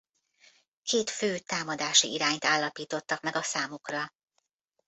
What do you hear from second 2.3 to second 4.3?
állapítottak meg a számukra.